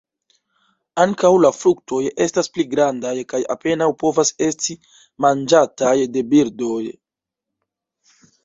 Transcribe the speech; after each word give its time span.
Ankaŭ 1.03 1.29
la 1.41 1.51
fruktoj 1.57 1.99
estas 2.25 2.49
pli 2.55 2.65
grandaj 2.71 3.13
kaj 3.33 3.43
apenaŭ 3.57 3.91
povas 4.05 4.33
esti 4.49 4.79
manĝataj 5.27 5.95
de 6.17 6.25
birdoj. 6.33 6.83